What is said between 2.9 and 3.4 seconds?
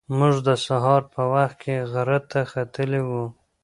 وو.